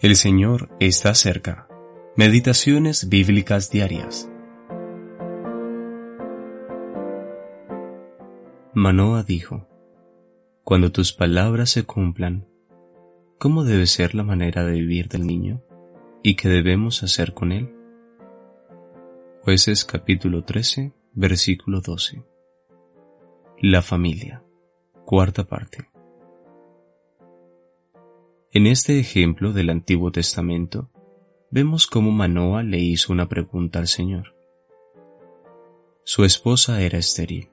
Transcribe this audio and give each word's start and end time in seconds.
El 0.00 0.16
Señor 0.16 0.70
está 0.80 1.14
cerca. 1.14 1.68
Meditaciones 2.16 3.10
bíblicas 3.10 3.70
diarias. 3.70 4.30
Manoa 8.72 9.24
dijo, 9.24 9.68
Cuando 10.64 10.90
tus 10.90 11.12
palabras 11.12 11.68
se 11.68 11.84
cumplan, 11.84 12.48
¿cómo 13.36 13.62
debe 13.62 13.86
ser 13.86 14.14
la 14.14 14.22
manera 14.22 14.64
de 14.64 14.72
vivir 14.72 15.08
del 15.08 15.26
niño? 15.26 15.62
¿Y 16.22 16.34
qué 16.34 16.48
debemos 16.48 17.02
hacer 17.02 17.34
con 17.34 17.52
él? 17.52 17.70
Jueces 19.42 19.84
capítulo 19.84 20.44
13, 20.44 20.94
versículo 21.12 21.82
12. 21.82 22.24
La 23.60 23.82
familia. 23.82 24.42
Cuarta 25.04 25.44
parte. 25.44 25.90
En 28.52 28.66
este 28.66 28.98
ejemplo 28.98 29.52
del 29.52 29.70
Antiguo 29.70 30.10
Testamento, 30.10 30.90
vemos 31.52 31.86
cómo 31.86 32.10
Manoa 32.10 32.64
le 32.64 32.80
hizo 32.80 33.12
una 33.12 33.28
pregunta 33.28 33.78
al 33.78 33.86
Señor. 33.86 34.34
Su 36.02 36.24
esposa 36.24 36.82
era 36.82 36.98
estéril, 36.98 37.50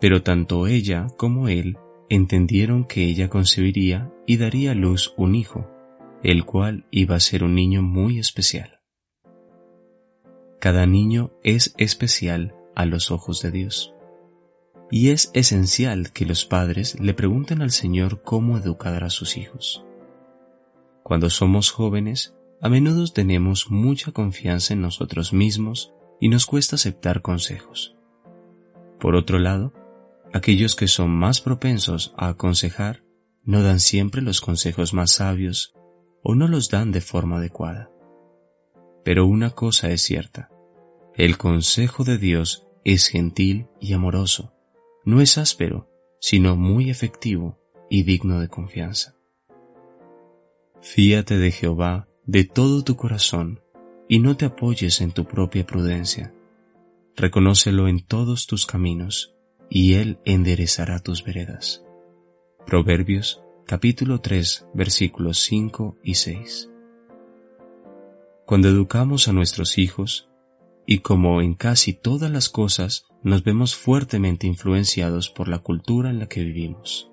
pero 0.00 0.22
tanto 0.22 0.68
ella 0.68 1.08
como 1.16 1.48
él 1.48 1.78
entendieron 2.08 2.84
que 2.84 3.06
ella 3.06 3.28
concebiría 3.28 4.12
y 4.24 4.36
daría 4.36 4.70
a 4.70 4.74
luz 4.76 5.14
un 5.16 5.34
hijo, 5.34 5.68
el 6.22 6.44
cual 6.44 6.86
iba 6.92 7.16
a 7.16 7.20
ser 7.20 7.42
un 7.42 7.56
niño 7.56 7.82
muy 7.82 8.20
especial. 8.20 8.78
Cada 10.60 10.86
niño 10.86 11.32
es 11.42 11.74
especial 11.76 12.54
a 12.76 12.86
los 12.86 13.10
ojos 13.10 13.42
de 13.42 13.50
Dios. 13.50 13.94
Y 14.92 15.10
es 15.10 15.32
esencial 15.34 16.12
que 16.12 16.24
los 16.24 16.44
padres 16.44 17.00
le 17.00 17.14
pregunten 17.14 17.62
al 17.62 17.72
Señor 17.72 18.22
cómo 18.22 18.58
educar 18.58 19.02
a 19.02 19.10
sus 19.10 19.36
hijos. 19.36 19.84
Cuando 21.10 21.28
somos 21.28 21.72
jóvenes, 21.72 22.36
a 22.60 22.68
menudo 22.68 23.04
tenemos 23.08 23.68
mucha 23.68 24.12
confianza 24.12 24.74
en 24.74 24.80
nosotros 24.80 25.32
mismos 25.32 25.92
y 26.20 26.28
nos 26.28 26.46
cuesta 26.46 26.76
aceptar 26.76 27.20
consejos. 27.20 27.96
Por 29.00 29.16
otro 29.16 29.40
lado, 29.40 29.72
aquellos 30.32 30.76
que 30.76 30.86
son 30.86 31.10
más 31.10 31.40
propensos 31.40 32.14
a 32.16 32.28
aconsejar 32.28 33.02
no 33.42 33.60
dan 33.60 33.80
siempre 33.80 34.22
los 34.22 34.40
consejos 34.40 34.94
más 34.94 35.10
sabios 35.10 35.74
o 36.22 36.36
no 36.36 36.46
los 36.46 36.68
dan 36.70 36.92
de 36.92 37.00
forma 37.00 37.38
adecuada. 37.38 37.90
Pero 39.04 39.26
una 39.26 39.50
cosa 39.50 39.90
es 39.90 40.02
cierta, 40.02 40.48
el 41.16 41.38
consejo 41.38 42.04
de 42.04 42.18
Dios 42.18 42.68
es 42.84 43.08
gentil 43.08 43.66
y 43.80 43.94
amoroso, 43.94 44.54
no 45.04 45.20
es 45.20 45.38
áspero, 45.38 45.90
sino 46.20 46.54
muy 46.54 46.88
efectivo 46.88 47.58
y 47.90 48.04
digno 48.04 48.38
de 48.38 48.46
confianza. 48.46 49.19
Fíate 50.82 51.36
de 51.36 51.52
Jehová 51.52 52.08
de 52.24 52.44
todo 52.44 52.82
tu 52.82 52.96
corazón 52.96 53.60
y 54.08 54.18
no 54.18 54.36
te 54.36 54.46
apoyes 54.46 55.02
en 55.02 55.12
tu 55.12 55.26
propia 55.26 55.66
prudencia. 55.66 56.32
Reconócelo 57.16 57.86
en 57.86 58.00
todos 58.00 58.46
tus 58.46 58.64
caminos 58.64 59.34
y 59.68 59.94
Él 59.94 60.18
enderezará 60.24 60.98
tus 61.00 61.22
veredas. 61.22 61.84
Proverbios 62.66 63.42
capítulo 63.66 64.20
3 64.20 64.68
versículos 64.72 65.40
5 65.40 65.98
y 66.02 66.14
6. 66.14 66.70
Cuando 68.46 68.68
educamos 68.68 69.28
a 69.28 69.32
nuestros 69.32 69.76
hijos, 69.76 70.30
y 70.86 71.00
como 71.00 71.42
en 71.42 71.54
casi 71.54 71.92
todas 71.92 72.30
las 72.30 72.48
cosas 72.48 73.04
nos 73.22 73.44
vemos 73.44 73.76
fuertemente 73.76 74.46
influenciados 74.46 75.28
por 75.28 75.46
la 75.46 75.58
cultura 75.58 76.10
en 76.10 76.18
la 76.18 76.26
que 76.26 76.42
vivimos, 76.42 77.09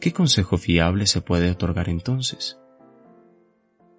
¿Qué 0.00 0.14
consejo 0.14 0.56
fiable 0.56 1.06
se 1.06 1.20
puede 1.20 1.50
otorgar 1.50 1.90
entonces? 1.90 2.58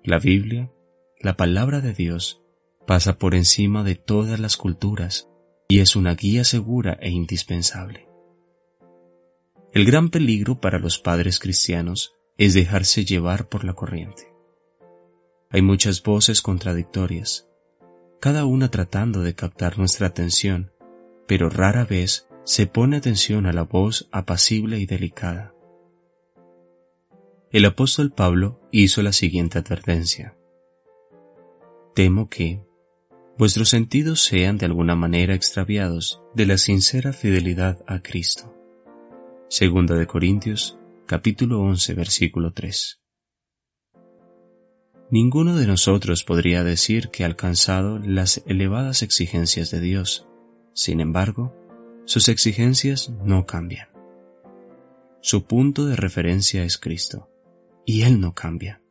La 0.04 0.18
Biblia, 0.18 0.72
la 1.20 1.38
palabra 1.38 1.80
de 1.80 1.94
Dios, 1.94 2.42
pasa 2.88 3.20
por 3.20 3.36
encima 3.36 3.84
de 3.84 3.94
todas 3.94 4.40
las 4.40 4.58
culturas 4.58 5.30
y 5.70 5.80
es 5.80 5.96
una 5.96 6.16
guía 6.16 6.44
segura 6.44 6.98
e 7.00 7.12
indispensable. 7.12 8.08
El 9.74 9.86
gran 9.86 10.10
peligro 10.10 10.60
para 10.60 10.80
los 10.80 10.98
padres 10.98 11.38
cristianos 11.38 12.16
es 12.36 12.56
dejarse 12.56 13.06
llevar 13.06 13.48
por 13.48 13.64
la 13.64 13.76
corriente. 13.76 14.34
Hay 15.52 15.62
muchas 15.62 16.02
voces 16.02 16.42
contradictorias, 16.42 17.48
cada 18.20 18.46
una 18.46 18.72
tratando 18.72 19.22
de 19.22 19.36
captar 19.36 19.78
nuestra 19.78 20.08
atención, 20.08 20.72
pero 21.28 21.48
rara 21.52 21.86
vez 21.86 22.28
se 22.44 22.66
pone 22.66 22.98
atención 22.98 23.46
a 23.46 23.54
la 23.54 23.64
voz 23.64 24.10
apacible 24.12 24.80
y 24.80 24.88
delicada 24.88 25.51
el 27.52 27.66
apóstol 27.66 28.14
Pablo 28.14 28.62
hizo 28.72 29.02
la 29.02 29.12
siguiente 29.12 29.60
advertencia. 29.60 30.38
Temo 31.94 32.30
que 32.30 32.62
vuestros 33.38 33.68
sentidos 33.68 34.24
sean 34.24 34.58
de 34.58 34.68
alguna 34.68 34.96
manera 34.96 35.36
extraviados 35.36 36.22
de 36.34 36.46
la 36.46 36.58
sincera 36.58 37.12
fidelidad 37.12 37.84
a 37.88 38.02
Cristo. 38.02 38.56
Segunda 39.50 39.96
de 39.96 40.08
Corintios, 40.08 40.80
capítulo 41.06 41.60
11, 41.62 41.94
versículo 41.94 42.54
3. 42.54 43.02
Ninguno 45.10 45.58
de 45.58 45.68
nosotros 45.68 46.24
podría 46.24 46.64
decir 46.64 47.10
que 47.10 47.24
ha 47.24 47.28
alcanzado 47.28 48.00
las 48.00 48.44
elevadas 48.46 49.02
exigencias 49.02 49.72
de 49.72 49.82
Dios. 49.82 50.26
Sin 50.74 51.02
embargo, 51.02 51.54
sus 52.06 52.30
exigencias 52.30 53.10
no 53.26 53.46
cambian. 53.46 53.90
Su 55.20 55.44
punto 55.44 55.86
de 55.86 55.98
referencia 55.98 56.64
es 56.64 56.78
Cristo 56.78 57.28
y 57.86 58.04
Él 58.04 58.20
no 58.20 58.34
cambia. 58.34 58.82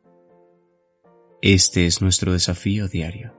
Este 1.41 1.85
es 1.85 2.01
nuestro 2.01 2.33
desafío 2.33 2.87
diario. 2.87 3.33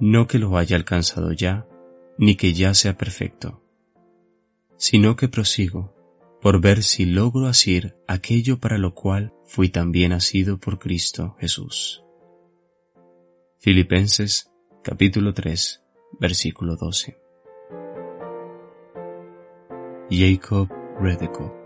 No 0.00 0.26
que 0.26 0.38
lo 0.38 0.56
haya 0.56 0.76
alcanzado 0.76 1.32
ya, 1.32 1.66
ni 2.18 2.34
que 2.36 2.52
ya 2.52 2.74
sea 2.74 2.96
perfecto, 2.96 3.62
sino 4.76 5.16
que 5.16 5.28
prosigo 5.28 5.94
por 6.40 6.60
ver 6.60 6.82
si 6.82 7.06
logro 7.06 7.46
asir 7.46 7.96
aquello 8.08 8.58
para 8.58 8.78
lo 8.78 8.94
cual 8.94 9.32
fui 9.44 9.68
también 9.68 10.12
asido 10.12 10.58
por 10.58 10.80
Cristo 10.80 11.36
Jesús. 11.38 12.02
Filipenses 13.58 14.50
capítulo 14.82 15.34
3 15.34 15.84
versículo 16.18 16.74
12. 16.74 17.16
Jacob 20.10 20.68
Redeco 21.00 21.61